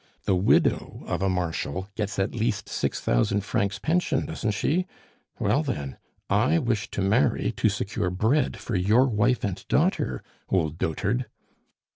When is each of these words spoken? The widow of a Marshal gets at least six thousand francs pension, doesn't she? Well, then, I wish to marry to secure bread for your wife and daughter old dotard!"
The 0.25 0.33
widow 0.35 1.03
of 1.05 1.21
a 1.21 1.29
Marshal 1.29 1.87
gets 1.93 2.17
at 2.17 2.33
least 2.33 2.67
six 2.67 2.99
thousand 2.99 3.41
francs 3.41 3.77
pension, 3.77 4.25
doesn't 4.25 4.49
she? 4.49 4.87
Well, 5.37 5.61
then, 5.61 5.95
I 6.27 6.57
wish 6.57 6.89
to 6.89 7.03
marry 7.03 7.51
to 7.57 7.69
secure 7.69 8.09
bread 8.09 8.57
for 8.57 8.75
your 8.75 9.05
wife 9.05 9.43
and 9.43 9.63
daughter 9.67 10.23
old 10.49 10.79
dotard!" 10.79 11.27